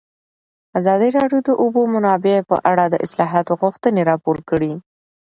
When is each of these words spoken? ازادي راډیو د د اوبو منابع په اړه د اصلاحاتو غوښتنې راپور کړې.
ازادي 0.79 1.09
راډیو 1.17 1.39
د 1.43 1.45
د 1.53 1.57
اوبو 1.61 1.81
منابع 1.93 2.35
په 2.49 2.57
اړه 2.71 2.85
د 2.89 2.95
اصلاحاتو 3.05 3.53
غوښتنې 3.61 4.01
راپور 4.09 4.37
کړې. 4.49 4.73